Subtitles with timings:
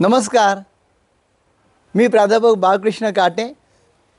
[0.00, 0.58] नमस्कार.
[1.94, 3.52] मी प्राध्यापक बाळकृष्ण काटे.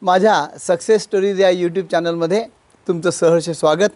[0.01, 2.45] माझ्या सक्सेस स्टोरीज या यूट्यूब चॅनलमध्ये
[2.87, 3.95] तुमचं सहर्ष स्वागत.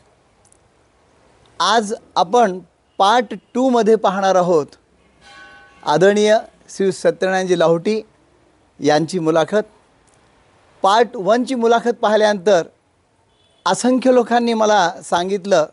[1.60, 2.60] आज आपण
[2.98, 4.66] पार्ट टूमध्ये पाहणार आहोत.
[5.86, 6.38] आदरणीय
[6.70, 8.02] श्री सत्यनारायणजी लाहोटी
[8.80, 9.64] यांची मुलाखत.
[10.82, 12.68] पार्ट वनची मुलाखत पाहिल्यानंतर
[13.66, 15.66] असंख्य लोकांनी मला सांगितलं.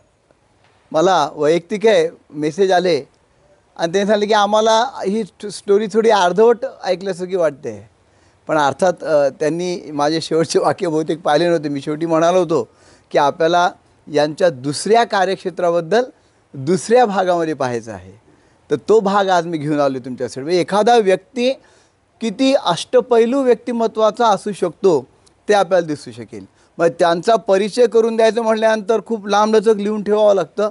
[0.93, 3.16] मला वैयक्तिक आहे मेसेज आले.
[3.77, 5.23] आणि ते झालं की आम्हाला ही
[5.53, 7.89] स्टोरी थोडी अर्धवट ऐकल्यासारखी वाटते.
[8.49, 9.05] पण अर्थात
[9.41, 11.69] त्यांनी माझे शेवटचे वाक्य बहुतेक पाहिले नव्हते.
[11.69, 12.62] मी शेवटी म्हणालो होतो
[13.12, 13.69] की आपल्याला
[14.09, 16.05] यांच्या दुसऱ्या कार्यक्षेत्राबद्दल
[16.55, 18.12] दुसऱ्या भागामध्ये पाहायचं आहे.
[18.71, 20.43] तर तो भाग आज मी घेऊन आलो तुमच्यासाठी.
[20.43, 21.52] म्हणजे एखादा व्यक्ती
[22.21, 25.01] किती अष्टपैलू व्यक्तिमत्वाचा असू शकतो
[25.49, 26.45] ते आपल्याला दिसू शकेल.
[26.79, 30.71] मग त्यांचा परिचय करून द्यायचं म्हटल्यानंतर खूप लांबलचक लिहून ठेवावं लागतं.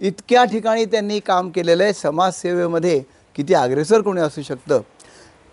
[0.00, 1.92] इतक्या ठिकाणी त्यांनी काम केलेलं आहे.
[1.92, 3.02] समाजसेवेमध्ये
[3.36, 4.80] किती अग्रेसर कोणी असू शकतं?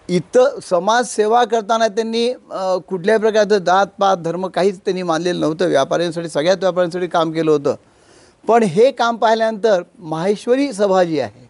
[0.10, 2.28] इथं समाजसेवा करताना त्यांनी
[2.88, 5.68] कुठल्याही प्रकारचं जात पात धर्म काहीच त्यांनी मानलेलं नव्हतं.
[5.70, 7.76] व्यापाऱ्यांसाठी सगळ्याच व्यापाऱ्यांसाठी काम केलं होतं.
[8.46, 11.48] पण हे काम पाहिल्यानंतर माहेश्वरी सभा जी आहे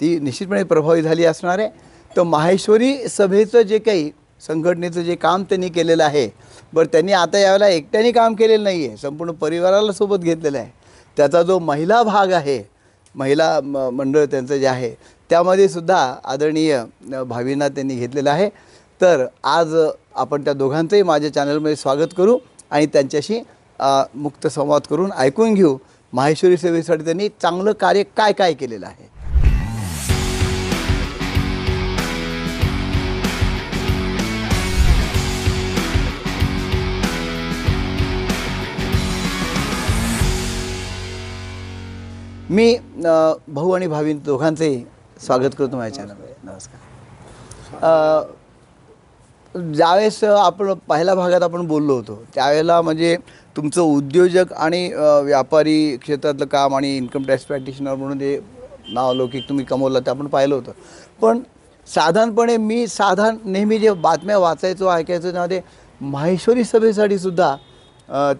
[0.00, 1.68] ती निश्चितपणे प्रभावी झाली असणार आहे.
[2.10, 4.10] तर माहेश्वरी सभेचं जे काही
[4.42, 6.28] संघटनेचं जे काम त्यांनी केलेलं आहे
[6.72, 10.70] बरं त्यांनी आता यावेळेला एकट्याने काम केलेलं नाही आहे संपूर्ण परिवाराला सोबत घेतलेलं आहे.
[11.20, 12.62] त्याचा जो महिला भाग आहे
[13.14, 14.90] महिला म मंडळ त्यांचं जे आहे
[15.30, 16.82] त्यामध्ये सुद्धा आदरणीय
[17.26, 18.48] भावींना त्यांनी घेतलेलं आहे.
[19.00, 19.74] तर आज
[20.14, 22.38] आपण त्या दोघांचंही माझ्या चॅनलमध्ये स्वागत करू
[22.70, 23.40] आणि त्यांच्याशी
[23.80, 25.76] मुक्त संवाद करून ऐकून घेऊ.
[26.12, 29.08] माहेश्वरी सेवेसाठी त्यांनी चांगलं कार्य काय काय केलेलं आहे?
[42.50, 44.82] मी भाऊ आणि भावी दोघांचंही
[45.26, 46.80] स्वागत करतो माझ्या चॅनलमध्ये नमस्कार.
[49.74, 53.16] ज्यावेळेस आपण पहिल्या भागात आपण बोललो होतो त्यावेळेला म्हणजे
[53.56, 54.86] तुमचं उद्योजक आणि
[55.24, 58.38] व्यापारी क्षेत्रातलं काम आणि इन्कम टॅक्स प्रॅक्टिशनर म्हणून ते
[58.92, 60.72] नाव लौकिक तुम्ही कमवलं ते आपण पाहिलं होतं.
[61.20, 61.40] पण
[61.88, 65.60] साधारणपणे मी साधारण नेहमी जे बातम्या वाचायचो ऐकायचो त्यामध्ये
[66.00, 67.54] माहेश्वरी सभेसाठी सुद्धा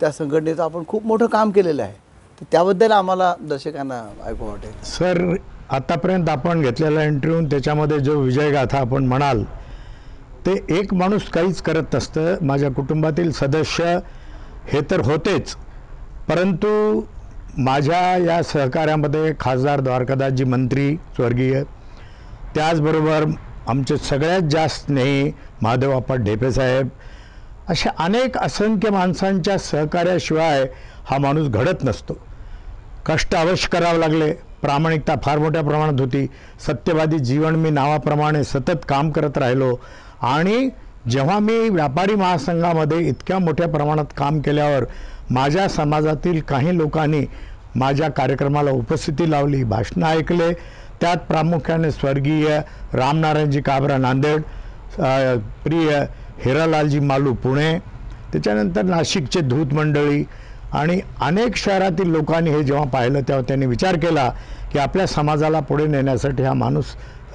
[0.01, 2.00] त्या संघटनेचं आपण खूप मोठं काम केलेलं आहे.
[2.41, 4.73] तर त्याबद्दल आम्हाला दर्शकांना ऐकू वाटेल.
[4.85, 5.35] सर
[5.69, 9.43] आतापर्यंत आपण घेतलेला इंटरव्ह्यू त्याच्यामध्ये जो विजयगाथा आपण म्हणाल
[10.47, 12.37] ते एक माणूस काहीच करत नसतं.
[12.43, 13.99] माझ्या कुटुंबातील सदस्य
[14.73, 15.55] हे तर होतेच.
[16.29, 17.03] परंतु
[17.59, 21.63] माझ्या या सहकार्यामध्ये खासदार द्वारकादासजी मंत्री स्वर्गीय
[22.55, 23.25] त्याचबरोबर
[23.69, 26.89] आमचे सगळ्यात जास्त स्नेही महादेव आप्पा ढेपेसाहेब
[27.69, 30.67] अशा अनेक असंख्य माणसांच्या सहकार्याशिवाय
[31.05, 32.19] हा माणूस घडत नसतो.
[33.07, 34.33] कष्ट अवश्य करावं लागले.
[34.63, 36.27] प्रामाणिकता फार मोठ्या प्रमाणात होती.
[36.67, 39.75] सत्यवादी जीवन मी नावाप्रमाणे सतत काम करत राहिलो.
[40.23, 40.69] आणि
[41.09, 44.85] जेव्हा मी व्यापारी महासंघामध्ये इतक्या मोठ्या प्रमाणात काम केल्यावर
[45.31, 47.25] माझ्या समाजातील काही लोकांनी
[47.75, 50.53] माझ्या कार्यक्रमाला उपस्थिती लावली भाषणं ऐकले.
[51.01, 52.59] त्यात प्रामुख्याने स्वर्गीय
[52.93, 54.43] रामनारायणजी काबरा नांदेड
[55.65, 55.99] प्रिय
[56.45, 57.79] हिरालालजी मालू पुणे.
[58.33, 60.23] त्याच्यानंतर नाशिकचे धूत मंडळी
[60.73, 64.33] आणि अनेक शहरातील लोकांनी हे जेव्हा पाहिलं तेव्हा त्यांनी विचार केला
[64.73, 66.85] की आपल्या समाजाला पुढे नेण्यासाठी हा माणूस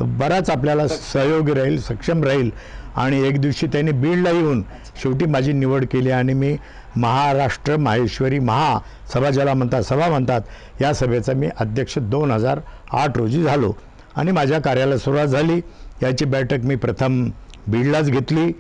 [0.02, 2.50] बराच आपल्याला सहयोगी राहील सक्षम राहील.
[2.96, 4.64] आणि एक दिवशी त्यांनी बीडला येऊन
[5.02, 6.58] शेवटी माझी निवड केली आणि मी
[6.96, 8.80] महाराष्ट्र माहेश्वरी महा
[9.14, 10.42] सभा ज्याला म्हणतात सभा म्हणतात.
[10.82, 12.60] या सभेचा मी अध्यक्ष दोन हजार
[12.92, 13.74] आठ रोजी झालो.
[14.16, 15.62] आणि माझ्या कार्याला सुरुवात झाली.
[16.04, 17.30] याची बैठक मी प्रथम
[17.68, 18.52] बीडलाच घेतली.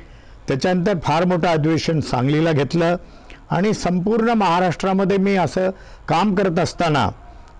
[0.48, 2.96] त्याच्यानंतर फार मोठं अधिवेशन सांगलीला घेतलं.
[3.52, 5.70] आणि संपूर्ण महाराष्ट्रामध्ये मी असं
[6.08, 7.10] काम करत असताना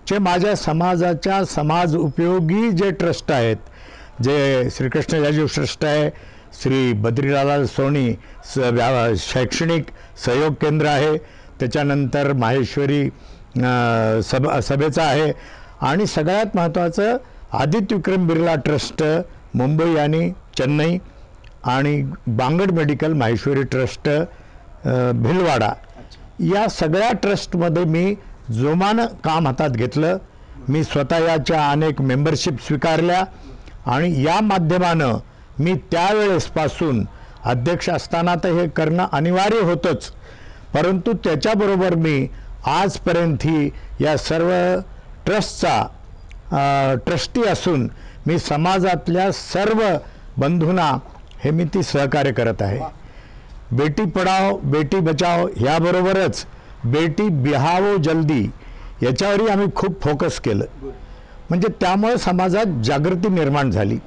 [0.08, 6.10] जे माझ्या समाजाच्या समाज उपयोगी जे ट्रस्ट आहेत जे श्रीकृष्ण राजीव ट्रस्ट आहे
[6.60, 8.12] श्री बद्रीलाल सोनी
[8.54, 9.86] स व्या शैक्षणिक
[10.24, 11.16] सहयोग केंद्र आहे
[11.60, 13.04] त्याच्यानंतर माहेश्वरी
[14.22, 15.32] सभ सब आहे
[15.80, 17.16] आणि सगळ्यात महत्त्वाचं
[17.52, 19.02] आदित्य विक्रम बिर्ला ट्रस्ट
[19.54, 20.98] मुंबई आणि चेन्नई
[21.64, 24.08] आणि बांगड मेडिकल माहेश्वरी ट्रस्ट
[25.14, 25.72] भिलवाडा.
[26.40, 28.14] या सगळ्या ट्रस्टमध्ये मी
[28.52, 30.16] जोमानं काम हातात घेतलं.
[30.68, 33.22] मी स्वतः याच्या अनेक मेंबरशिप स्वीकारल्या
[33.92, 35.18] आणि या माध्यमानं
[35.58, 37.04] मी त्यावेळेसपासून
[37.44, 40.10] अध्यक्ष असताना तर हे करणं अनिवार्य होतंच.
[40.74, 42.28] परंतु त्याच्याबरोबर मी
[42.66, 44.50] आजपर्यंत ही या सर्व
[45.26, 47.88] ट्रस्टचा ट्रस्टी असून
[48.26, 49.82] मी समाजातल्या सर्व
[50.36, 50.90] बंधूंना
[51.44, 52.80] हे मी ती सहकार्य करत आहे.
[53.72, 56.44] बेटी पढाओ बेटी बचाओ ह्याबरोबरच
[56.84, 58.42] बेटी बिहावो जल्दी
[59.02, 60.64] याच्यावरही आम्ही खूप फोकस केलं.
[61.50, 63.98] म्हणजे त्यामुळे समाजात जागृती निर्माण झाली.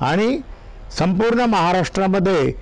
[0.00, 0.38] आणि
[0.98, 2.52] संपूर्ण महाराष्ट्रामध्ये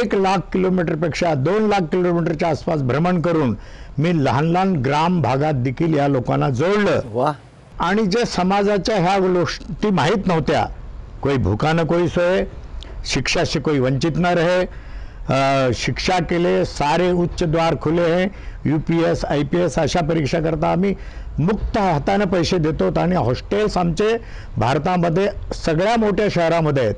[0.00, 3.54] एक लाख किलोमीटरपेक्षा दोन लाख किलोमीटरच्या आसपास भ्रमण करून
[3.98, 7.00] मी लहान लहान ग्राम भागात देखील या लोकांना जोडलं.
[7.12, 7.32] वा
[7.80, 10.66] आणि जे समाजाच्या ह्या गोष्टी माहीत नव्हत्या
[11.22, 12.44] कोई भूखा न कोई सोए
[13.06, 14.64] शिक्षा से कोई वंचित न रहे
[15.30, 18.30] शिक्षा के लिए सारे उच्च द्वार खुले हैं
[18.66, 20.94] U P S I P S अशा परीक्षा करता आम्ही.
[21.40, 24.16] मुक्त हाताने पैसे देतो आणि हॉस्टेल्स आमचे
[24.58, 26.94] भारतामध्ये सगळ्या मोठ्या शहरामध्ये आहेत.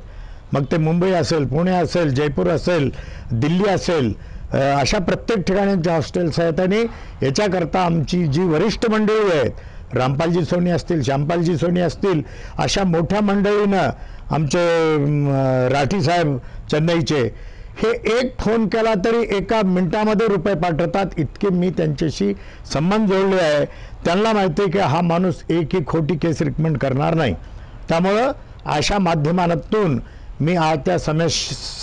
[0.52, 2.90] मग ते मुंबई असेल पुणे असेल जयपूर असेल
[3.32, 4.12] दिल्ली असेल
[4.52, 6.80] अशा प्रत्येक ठिकाणी हॉस्टेल्स आहेत आणि
[7.22, 12.22] याच्याकरता आमची जी वरिष्ठ मंडळी आहेत रामपालजी सोनी असतील श्यामपालजी सोनी असतील
[12.58, 13.90] अशा मोठ्या मंडळीनं
[14.34, 14.66] आमचे
[15.72, 16.36] राठी साहेब
[16.70, 17.22] चेन्नईचे
[17.82, 21.06] हे एक फोन केला तरी एका मिनिटामध्ये रुपये पाठवतात.
[21.18, 22.34] इतके मी त्यांच्याशी
[22.72, 23.64] संबंध जोडले आहे.
[24.04, 27.34] त्यांना माहिती आहे की हा माणूस एकही खोटी केस रिकमेंड करणार नाही.
[27.88, 28.32] त्यामुळं
[28.66, 30.00] अशा माध्यमातून
[30.40, 31.26] मी आज त्या समय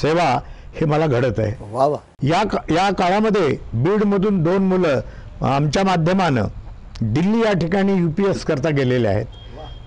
[0.02, 0.40] सेवा
[0.76, 1.54] हे मला घडत आहे.
[1.72, 1.98] वा वा.
[2.24, 5.02] या का- या काळामध्ये बीडमधून दोन मुलं
[5.42, 6.46] आमच्या माध्यमानं
[7.02, 9.26] दिल्ली या ठिकाणी यू पी एस करता गेलेले आहेत.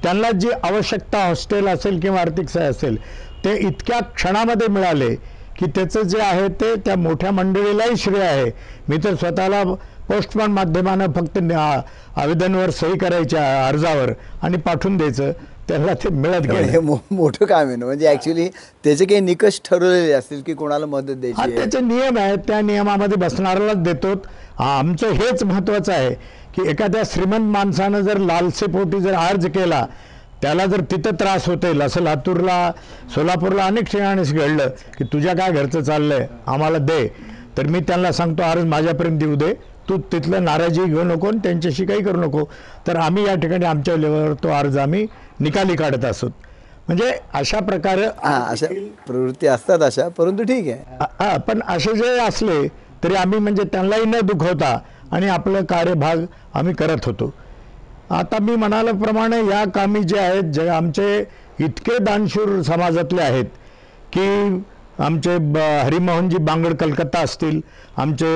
[0.02, 2.96] त्यांना जी आवश्यकता हॉस्टेल असेल किंवा आर्थिक सहाय्य असेल
[3.44, 8.50] ते इतक्या क्षणामध्ये मिळाले की त्याचं जे आहे ते त्या मोठ्या मंडळीलाही श्रेय आहे.
[8.88, 9.62] मी तर स्वतःला
[10.08, 11.38] पोस्टमॅन माध्यमानं फक्त
[12.16, 14.12] आवेदनवर सही करायच्या अर्जावर
[14.42, 15.32] आणि पाठवून द्यायचं
[15.68, 17.86] त्यांना ते मिळत हे गेलं मो- मोठं काम आहे ना.
[17.86, 18.48] म्हणजे ऍक्च्युली
[18.84, 21.56] त्याचे काही निकष ठरवलेले असतील की कोणाला मदत हा द्यायची आहे.
[21.56, 22.38] त्याचे नियम आहेत.
[22.38, 24.14] त्या नियमामध्ये बसणाऱ्यालाच देतो.
[24.58, 26.10] आमचं हेच महत्वाचं आहे
[26.54, 29.86] की एखाद्या श्रीमंत माणसानं जर लालसेपोटी जर अर्ज केला
[30.42, 32.70] त्याला जर तिथं त्रास होतील असं लातूरला
[33.14, 37.06] सोलापूरला अनेक ठिकाणी घडलं की तुझ्या काय घरचं चाललंय आम्हाला दे.
[37.56, 39.52] तर मी त्यांना सांगतो अर्ज माझ्यापर्यंत देऊ दे.
[39.88, 42.44] तू तिथलं नाराजी घेऊ नको आणि त्यांच्याशी काही करू नको.
[42.86, 45.06] तर आम्ही या ठिकाणी आमच्या लेवलवर तो अर्ज आम्ही
[45.40, 46.28] निकाली काढत असतो.
[46.88, 48.66] म्हणजे अशा प्रकारे अशा
[49.06, 51.04] प्रवृत्ती असतात अशा परंतु ठीक आहे.
[51.20, 52.66] हा पण असे जे असले
[53.04, 54.78] तरी आम्ही म्हणजे त्यांनाही न दुखवता
[55.12, 57.32] आणि आपलं कार्यभाग आम्ही करत होतो.
[58.10, 61.18] आता मी म्हणाल्याप्रमाणे या कामी जे आहेत जे आमचे
[61.64, 63.44] इतके दानशूर समाजातले आहेत
[64.12, 64.26] की
[65.04, 67.60] आमचे ब हरिमोहनजी बांगड कलकत्ता असतील
[67.96, 68.26] आमचे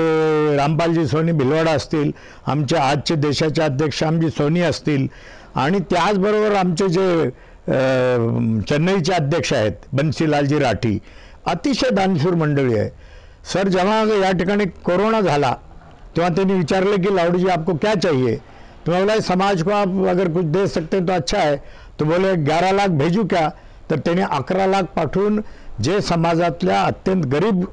[0.57, 2.11] रामपालजी सोनी भिलवाडा असतील
[2.47, 5.07] आमचे आजचे देशाचे अध्यक्ष श्यामजी सोनी असतील
[5.55, 7.29] आणि त्याचबरोबर आमचे जे
[8.69, 10.99] चेन्नईचे अध्यक्ष आहेत बन्सीलालजी राठी
[11.47, 12.89] अतिशय दानशूर मंडळी आहे.
[13.53, 15.55] सर जेव्हा या ठिकाणी कोरोना झाला
[16.17, 18.37] तेव्हा त्यांनी विचारले की लावडीजी आपको क्या चाहिए?
[18.87, 21.57] तो बोला समाज को आप अगर कुछ दे सकते हैं तो अच्छा है।
[21.99, 23.49] तो बोले ग्यारह लाख भेजू क्या?
[23.91, 25.41] तर त्याने अकरा लाख पाठवून
[25.81, 27.65] जे समाजातल्या अत्यंत गरीब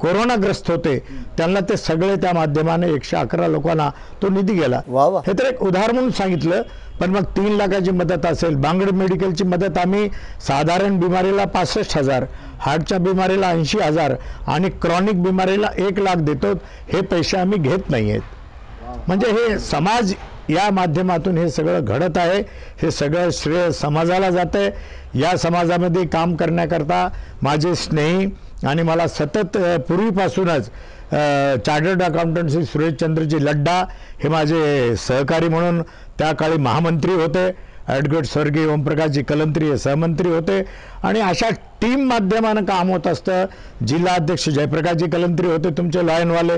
[0.00, 0.98] कोरोनाग्रस्त होते
[1.36, 3.88] त्यांना ते सगळे त्या माध्यमाने एकशे अकरा लोकांना
[4.22, 4.80] तो निधी गेला.
[5.26, 6.62] हे तर एक उदाहरण म्हणून सांगितलं
[7.00, 10.08] पण मग तीन लाखाची मदत असेल बांगड मेडिकलची मदत आम्ही
[10.46, 12.24] साधारण बिमारीला पासष्ट हजार
[12.60, 14.14] हार्टच्या बिमारीला ऐंशी हजार
[14.46, 16.52] आणि क्रॉनिक बिमारीला एक लाख देतो
[16.92, 20.14] हे पैसे आम्ही घेत नाही आहेत म्हणजे हे समाज
[20.48, 22.40] या माध्यमातून हे सगळं घडत आहे.
[22.82, 27.08] हे सगळं श्रेय समाजाला जातं आहे या समाजामध्ये काम करण्याकरता
[27.42, 28.26] माझे स्नेही
[28.66, 29.56] आणि मला सतत
[29.88, 30.70] पूर्वीपासूनच
[31.10, 33.82] चार्टर्ड अकाउंटंट श्री सुरेशचंद्रजी लड्डा
[34.22, 35.82] हे माझे सहकारी म्हणून
[36.18, 37.50] त्या काळी महामंत्री होते.
[37.88, 40.60] ॲडव्होकेट स्वर्गीय ओमप्रकाशजी कलंत्री हे सहमंत्री होते.
[41.02, 41.48] आणि अशा
[41.80, 43.44] टीम माध्यमानं काम होत असतं.
[43.86, 46.56] जिल्हा अध्यक्ष जयप्रकाशजी कलंत्री होते तुमचे लॉयनवाले.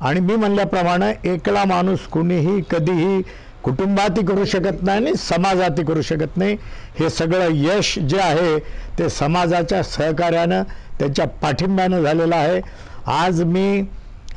[0.00, 3.22] आणि मी म्हणल्याप्रमाणे एकला माणूस कुणीही कधीही
[3.64, 6.56] कुटुंबातही करू शकत नाही आणि समाजातही करू शकत नाही.
[6.98, 8.58] हे सगळं यश जे आहे
[8.98, 10.62] ते समाजाच्या सहकार्यानं
[10.98, 12.60] त्याच्या पाठिंब्यानं झालेलं आहे.
[13.06, 13.68] आज मी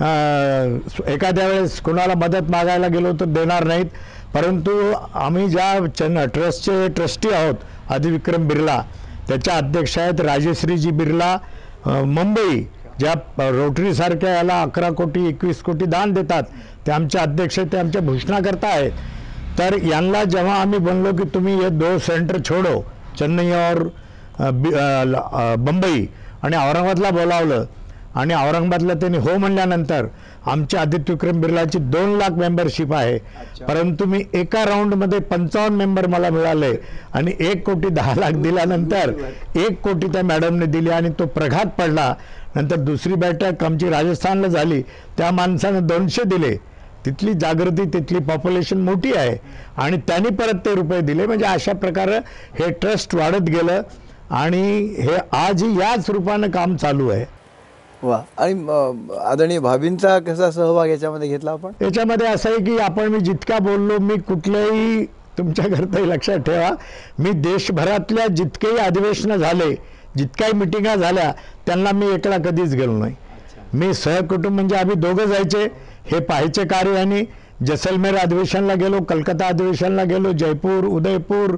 [0.02, 3.86] एखाद्या वेळेस कुणाला मदत मागायला गेलो तर देणार नाहीत.
[4.34, 4.72] परंतु
[5.16, 8.82] आम्ही ज्या चन ट्रस्टचे ट्रस्टी आहोत आदिविक्रम बिर्ला
[9.28, 11.38] त्याच्या अध्यक्ष आहेत राजेश्रीजी बिर्ला
[11.86, 12.64] मुंबई.
[13.00, 13.14] ज्या
[13.52, 16.44] रोटरीसारख्या याला अकरा कोटी एकवीस कोटी दान देतात
[16.88, 18.92] ते आमचे अध्यक्ष ते आमच्या भूषणाकरता आहेत.
[19.58, 22.80] तर यांना जेव्हा आम्ही बनलो की तुम्ही ये दो सेंटर छोडो
[23.20, 23.84] चेन्नई और
[24.40, 26.06] बंबई
[26.44, 27.66] आणि औरंगाबादला बोलावलं
[28.20, 30.06] आणि औरंगाबादला त्यांनी हो म्हणल्यानंतर
[30.52, 33.18] आमच्या आदित्य विक्रम बिर्लाची दोन लाख मेंबरशिप आहे.
[33.68, 36.72] परंतु मी एका राऊंडमध्ये पंचावन्न मेंबर मला मिळाले
[37.14, 39.12] आणि एक कोटी दहा लाख दिल्यानंतर
[39.66, 42.14] एक कोटी त्या मॅडमने दिली आणि तो प्रघात पडला.
[42.56, 44.82] नंतर दुसरी बैठक आमची राजस्थानला झाली.
[45.18, 46.56] त्या माणसानं दोनशे दिले.
[47.06, 49.38] तिथली जागृती तिथली पॉप्युलेशन मोठी आहे.
[49.78, 51.26] आणि त्यांनी परत ते रुपये दिले.
[51.26, 52.18] म्हणजे अशा प्रकारे
[52.60, 53.82] हे ट्रस्ट वाढत गेलं.
[54.30, 57.26] आणि हे आजही याच रूपानं काम चालू आहे.
[58.04, 58.22] वा.
[58.38, 58.68] आणि
[59.26, 61.72] आदरणीय भाभींचा कसा सहभाग याच्यामध्ये घेतला आपण?
[61.82, 65.06] याच्यामध्ये असं आहे की आपण मी जितका बोललो मी कुठल्याही
[65.38, 66.70] तुमच्या घरताही लक्षात ठेवा.
[67.20, 71.32] मी देशभरातल्या जितकेही अधिवेशनं झाले जितक्याही मिटिंगा झाल्या
[71.66, 73.16] त्यांना मी एकला कधीच गेलो नाही.
[73.74, 75.68] मी सहकुटुंब म्हणजे आम्ही दोघं जायचे.
[76.12, 77.24] हे पाहायचे कार्य आणि
[77.66, 81.56] जैसलमेर अधिवेशनला गेलो कलकत्ता अधिवेशनला गेलो जयपूर उदयपूर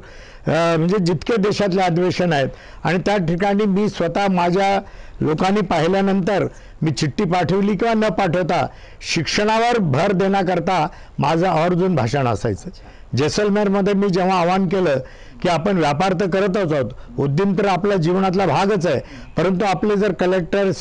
[0.48, 2.50] म्हणजे जितके देशातले अधिवेशन आहेत.
[2.84, 4.79] आणि त्या ठिकाणी मी स्वतः माझ्या
[5.22, 6.46] लोकांनी पाहिल्यानंतर
[6.81, 8.65] मी चिठ्ठी पाठवली किंवा न पाठवता
[9.13, 10.86] शिक्षणावर भर देण्याकरता
[11.20, 12.70] माझं आवर्जून भाषण असायचं.
[13.17, 14.99] जैसलमेरमध्ये मी जेव्हा आवाहन केलं
[15.41, 18.99] की आपण व्यापार तर करतच आहोत उद्यम तर आपल्या जीवनातला भागच आहे
[19.37, 20.71] परंतु आपले जर collector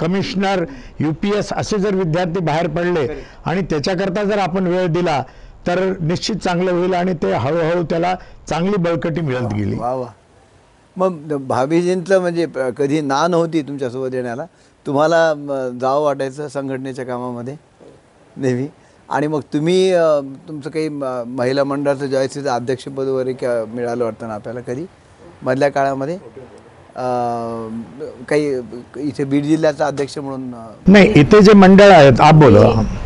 [0.00, 0.64] commissioner
[1.00, 3.06] U P S असे जर विद्यार्थी बाहेर पडले
[3.44, 5.22] आणि त्याच्याकरता जर आपण वेळ दिला
[5.66, 8.14] तर निश्चित चांगलं होईल आणि ते हळूहळू त्याला
[8.48, 9.76] चांगली बळकटी मिळत गेली.
[9.76, 10.06] वा वा.
[10.96, 12.46] मग भाभीजींचं म्हणजे
[12.78, 14.44] कधी ना नव्हती तुमच्यासोबत येण्याला?
[14.86, 15.32] तुम्हाला
[15.80, 17.56] जावं वाटायचं संघटनेच्या कामामध्ये?
[18.36, 18.66] नेहमी?
[19.08, 19.92] आणि मग तुम्ही
[20.48, 24.84] तुमचं काही म- महिला मंडळाचं जॉईसीचं अध्यक्षपद वगैरे क्या मिळालं वाटतं ना आपल्याला कधी?
[25.42, 26.14] मधल्या काळामध्ये?
[26.96, 27.02] अ,
[28.28, 28.60] काही
[28.96, 30.50] इथे बीड जिल्ह्याचं अध्यक्ष म्हणून
[30.86, 32.62] नाही इथे जे मंडळ आहेत आप बोलो.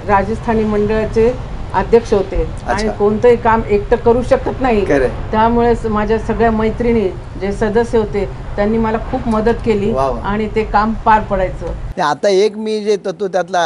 [0.09, 1.29] राजस्थानी मंडळाचे
[1.75, 2.37] अध्यक्ष होते
[2.67, 2.89] आणि.
[2.99, 4.85] कोणतंही काम एकटं करू शकत नाही.
[5.31, 7.09] त्यामुळे माझ्या सगळ्या मैत्रिणी
[7.41, 8.25] जे सदस्य होते
[8.57, 9.93] त्यांनी मला खूप मदत केली.
[10.25, 13.63] आणि ते काम पार पडायचं आता एक मी जे तत्व त्यातला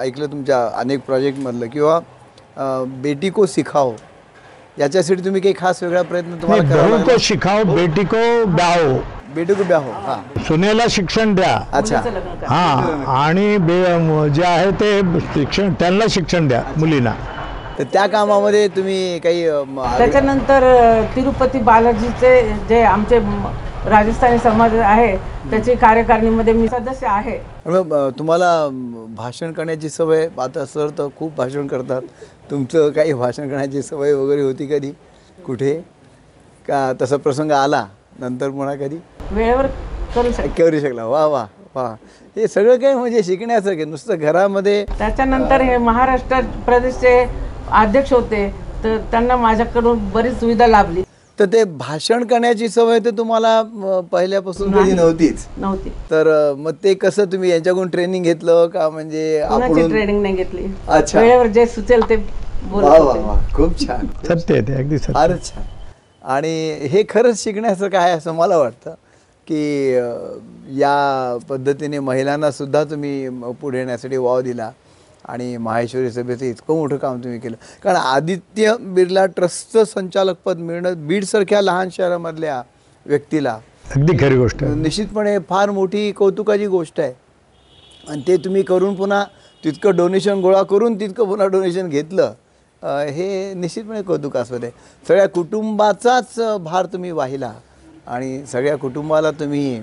[0.00, 1.96] ऐकलं तुमच्या अनेक प्रोजेक्टमधलं किंवा
[2.56, 2.64] अ,
[3.02, 3.92] बेटी को सिखाओ
[4.78, 8.92] याच्यासाठी तुम्ही काही खास वेगळा प्रयत्न तुम्हाला शिकाओ बेटी को ब्याओ
[9.36, 10.22] बेटी को ब्याहो हा.
[10.48, 11.60] सुनेला शिक्षण द्या.
[11.72, 12.02] अच्छा.
[12.48, 17.12] हा आणि बे- जे आहे ते शिक्षण त्यांना शिक्षण द्या मुलींना.
[17.78, 19.48] तर त्या कामामध्ये तुम्ही काही
[19.98, 23.46] त्याच्यानंतर अ, तिरुपती बालाजीचे जे आमचे म-
[23.86, 25.16] राजस्थानी समाज आहे
[25.50, 27.38] त्याची कार्यकारिणीमध्ये मी सदस्य आहे.
[27.66, 28.68] मग, अ, तुम्हाला
[29.16, 32.02] भाषण करण्याची सवय आता सर तर खूप भाषण करतात.
[32.50, 34.90] तुमचं काही भाषण करण्याची सवय वगैरे होती कधी?
[35.46, 35.74] कुठे?
[36.68, 37.86] का तसा प्रसंग आला
[38.18, 38.96] नंतर म्हणा कधी?
[39.30, 39.66] वेळेवर
[40.14, 40.48] करू शकतो.
[40.58, 41.04] करू शकला.
[41.04, 41.94] वा वा वा.
[42.36, 43.90] हे सगळं काही म्हणजे शिकण्यासारखं.
[43.90, 47.26] नुसतं घरामध्ये त्याच्यानंतर हे महाराष्ट्र प्रदेशचे
[47.72, 48.48] अध्यक्ष होते
[48.84, 51.02] तर त्यांना माझ्याकडून बरीच सुविधा लाभली.
[51.38, 55.46] तर ते भाषण करण्याची सवय तर तुम्हाला म, पहिल्यापासून कधी नव्हतीच?
[55.58, 55.90] नव्हती.
[56.10, 59.42] तर मग ते कसं तुम्ही यांच्याकडून ट्रेनिंग घेतलं का म्हणजे
[59.88, 60.66] ट्रेनिंग नाही घेतली.
[60.88, 61.20] अच्छा.
[61.20, 62.16] वेळेवर जे सुचेल ते
[63.54, 64.06] खूप छान.
[64.24, 65.62] सत्य अगदी फारच छान.
[66.24, 68.94] आणि हे खरंच शिकण्यासारखं आहे असं मला वाटतं.
[69.48, 69.92] की
[70.80, 73.28] या पद्धतीने महिलांना सुद्धा तुम्ही
[73.60, 74.70] पुढे येण्यासाठी वाव दिला
[75.24, 77.56] आणि माहेश्वरी सभेचं इतकं मोठं काम तुम्ही केलं.
[77.82, 82.62] कारण आदित्य बिर्ला ट्रस्टचं संचालकपद मिळणं बीडसारख्या लहान शहरामधल्या
[83.06, 83.58] व्यक्तीला
[83.96, 87.12] अगदी खरी गोष्ट निश्चितपणे फार मोठी कौतुकाची गोष्ट आहे.
[88.08, 89.24] आणि ते तुम्ही करून पुन्हा
[89.64, 92.32] तितकं डोनेशन गोळा करून तितकं पुन्हा डोनेशन घेतलं
[92.82, 94.72] हे निश्चितपणे कौतुकास्पद आहे.
[95.08, 97.52] सगळ्या कुटुंबाचाच भार तुम्ही वाहिला.
[98.06, 99.80] आणि सगळ्या कुटुंबाला तुम्ही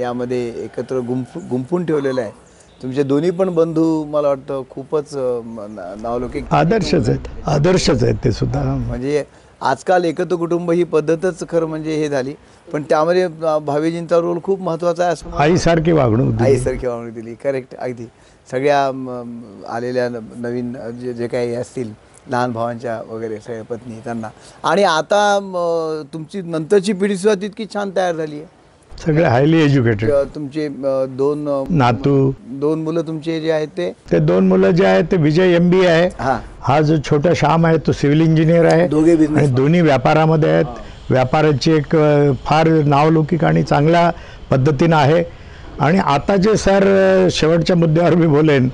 [0.00, 2.30] यामध्ये एकत्र गुंफ गुंफून ठेवलेलं आहे.
[2.82, 5.08] तुमचे दोन्ही पण बंधू मला वाटतं खूपच
[6.02, 7.48] नावलौकिक आदर्शच आहेत.
[7.48, 8.62] आदर्शच आहेत ते सुद्धा.
[8.62, 9.24] म्हणजे
[9.60, 12.34] आजकाल एकत्र कुटुंब ही पद्धतच खरं म्हणजे हे झाली.
[12.72, 13.28] पण त्यामध्ये
[13.66, 16.42] भावेजींचा रोल खूप महत्त्वाचा आहे असं आईसारखी वागणूक.
[16.42, 17.34] आईसारखी वागणूक दिली.
[17.34, 18.06] करेक्ट अगदी.
[18.50, 18.86] सगळ्या
[19.68, 21.92] आलेल्या न- नवीन जे जे काही असतील
[22.30, 24.28] लहान भावांच्या वगैरे सगळ्या पत्नी त्यांना.
[24.64, 25.38] आणि आता
[26.12, 28.54] तुमची नंतरची पिढीसुद्धा तितकी छान तयार झाली आहे.
[28.90, 30.68] सगळे हायली एज्युकेटेड तुमचे
[31.16, 32.32] दोन नातू.
[32.60, 33.90] दोन मुलं तुमचे जे आहेत ते?
[34.12, 36.06] ते दोन मुलं जे आहेत ते विजय एम बी आहे.
[36.20, 36.38] हां.
[36.60, 38.86] हा जो छोटा श्याम आहे तो सिव्हिल इंजिनियर आहे.
[39.26, 41.10] आणि दोन्ही व्यापारामध्ये आहेत.
[41.10, 41.96] व्यापाराची एक
[42.44, 44.10] फार नावलौकिक आणि चांगल्या
[44.50, 45.22] पद्धतीनं आहे.
[45.80, 46.84] आणि आता जे सर
[47.32, 48.68] शेवटच्या मुद्द्यावर मी बोलेन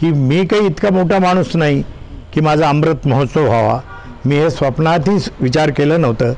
[0.00, 1.82] की मी काही इतका मोठा माणूस नाही.
[2.32, 3.78] की माझा अमृत महोत्सव व्हावा.
[4.26, 6.32] मी हे स्वप्नातही विचार केलं नव्हतं.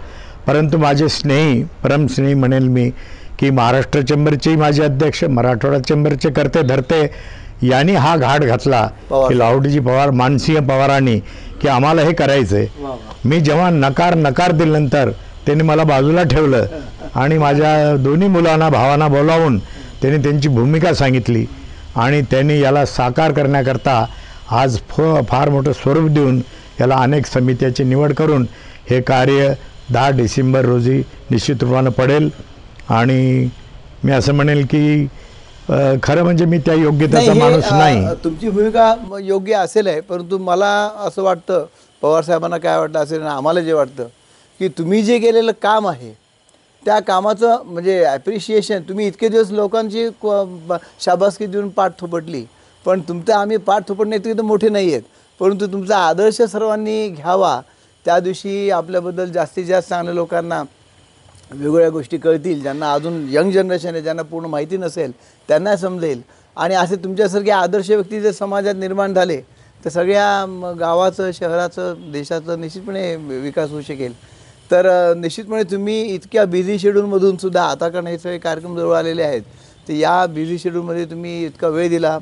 [0.46, 2.90] परंतु माझे स्नेही परमस्नेही म्हणेल मी
[3.38, 7.00] की महाराष्ट्र चेंबरचेही माझे अध्यक्ष मराठवाडा चेंबरचे करते धरते
[7.62, 8.86] यांनी हा घाट घातला.
[9.10, 11.18] की लावडीजी पवार मानसिंह पवारांनी
[11.62, 12.66] की आम्हाला हे करायचं आहे
[13.24, 15.10] मी जेव्हा नकार नकार दिल्यानंतर
[15.46, 16.66] त्यांनी मला बाजूला ठेवलं
[17.14, 19.58] आणि माझ्या दोन्ही मुलांना भावांना बोलावून
[20.02, 21.44] त्यांनी त्यांची भूमिका सांगितली
[21.96, 24.04] आणि त्यांनी याला साकार करण्याकरता
[24.50, 26.40] आज फ फार मोठं स्वरूप देऊन
[26.80, 28.46] याला अनेक समित्याची निवड करून
[28.90, 29.52] हे कार्य
[29.90, 30.98] दहा डिसेंबर रोजी
[31.30, 32.28] निश्चित रूपानं पडेल.
[32.90, 33.48] आणि
[34.04, 35.06] मी असं म्हणेल की
[36.02, 38.04] खरं म्हणजे मी त्या योग्यतेचा माणूस नाही.
[38.24, 40.70] तुमची भूमिका योग्य असेल आहे परंतु मला
[41.06, 41.64] असं वाटतं
[42.02, 44.06] पवार साहेबांना काय वाटतं असेल आणि आम्हाला जे वाटतं
[44.60, 46.12] की तुम्ही जे केलेलं काम आहे
[46.82, 50.08] त्या कामाचं म्हणजे ॲप्रिशिएशन तुम्ही इतके दिवस लोकांची
[51.00, 52.44] शाबासकी देऊन पाठ थोपटली
[52.84, 55.02] पण तुमचं आम्ही पाठ थोपटणे तर मोठे नाही आहेत.
[55.40, 57.60] परंतु तुमचा आदर्श सर्वांनी घ्यावा.
[58.06, 60.62] त्या दिवशी आपल्याबद्दल जास्तीत जास्त चांगल्या लोकांना
[61.50, 62.62] वेगवेगळ्या गोष्टी कळतील.
[62.62, 65.12] ज्यांना अजून यंग जनरेशन आहे ज्यांना पूर्ण माहिती नसेल
[65.48, 66.20] त्यांना समजेल.
[66.56, 69.40] आणि असे तुमच्यासारखे आदर्श व्यक्ती जर समाजात निर्माण झाले
[69.84, 74.12] तर सगळ्या म, गावाचं शहराचं देशाचं निश्चितपणे विकास होऊ शकेल.
[74.70, 79.42] तर निश्चितपणे तुम्ही इतक्या बिझी शेड्यूलमधून सुद्धा आता कारण हे सगळे कार्यक्रम जवळ आलेले आहेत.
[79.88, 82.18] तर या बिझी शेड्यूलमध्ये तुम्ही इतका वेळ दिला.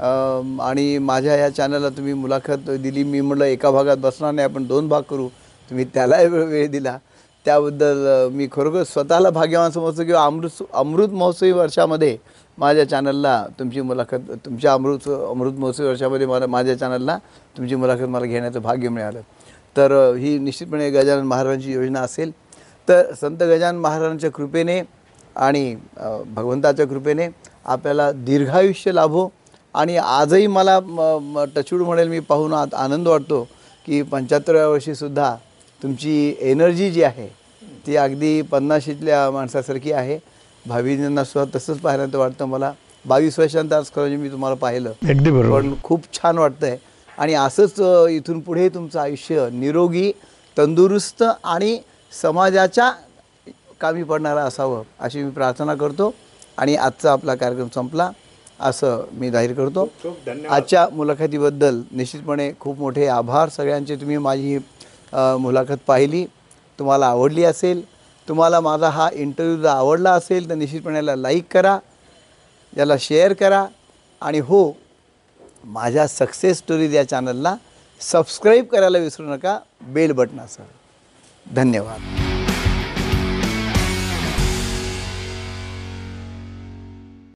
[0.00, 3.02] आणि माझ्या या चॅनलला तुम्ही मुलाखत दिली.
[3.04, 5.28] मी म्हटलं एका भागात बसणार नाही आपण दोन भाग करू.
[5.68, 6.96] तुम्ही त्यालाही वेळ वेळ दिला.
[7.46, 12.16] त्याबद्दल मी खरोखर स्वतःला भाग्यवान समजतो किंवा अमृत अमृत महोत्सवी वर्षामध्ये
[12.58, 17.16] माझ्या चॅनलला तुमची मुलाखत तुमच्या अमृत अमृत महोत्सवी वर्षामध्ये मला माझ्या चॅनलला
[17.56, 19.20] तुमची मुलाखत मला घेण्याचं भाग्य मिळालं.
[19.76, 22.30] तर ही निश्चितपणे गजानन महाराजांची योजना असेल.
[22.88, 24.80] तर संत गजानन महाराजांच्या कृपेने
[25.36, 27.28] आणि भगवंताच्या कृपेने
[27.64, 29.28] आपल्याला दीर्घायुष्य लाभो.
[29.74, 30.78] आणि आजही मला
[31.56, 33.42] टचूड म्हणेल मी पाहून आ आनंद वाटतो
[33.86, 35.34] की पंच्याहत्तराव्या वर्षीसुद्धा
[35.82, 37.28] तुमची एनर्जी जी आहे
[37.86, 40.18] ती अगदी पन्नाशीतल्या माणसासारखी आहे.
[40.64, 42.72] भावींना सुद्धा तसंच पाहिल्यानंतर वाटतं मला.
[43.04, 44.92] बावीस वर्षांत आज खरं म्हणजे मी तुम्हाला पाहिलं.
[45.08, 45.60] अगदी बरोबर.
[45.60, 46.76] पण खूप छान वाटतंय.
[47.18, 50.10] आणि असंच इथून पुढे तुमचं आयुष्य निरोगी
[50.56, 51.78] तंदुरुस्त आणि
[52.12, 52.90] समाजाच्या
[53.80, 56.12] कामी पडणारं असावं अशी मी प्रार्थना करतो.
[56.58, 58.10] आणि आजचा आपला कार्यक्रम संपला.
[58.60, 59.88] असं मी जाहीर करतो.
[60.50, 63.96] आजच्या मुलाखतीबद्दल निश्चितपणे खूप मोठे आभार सगळ्यांचे.
[63.96, 64.58] तुम्ही माझी
[65.12, 66.24] मुलाखत पाहिली.
[66.78, 67.82] तुम्हाला आवडली असेल
[68.28, 71.78] तुम्हाला माझा हा इंटरव्ह्यू जर आवडला असेल तर निश्चितपणे याला लाईक करा
[72.72, 73.64] याला शेअर करा.
[74.22, 74.72] आणि हो
[75.64, 77.54] माझ्या सक्सेस स्टोरीज या चॅनलला
[78.00, 79.58] सबस्क्राईब करायला विसरू नका.
[79.82, 80.64] बेल बटनासह
[81.46, 82.29] धन्यवाद.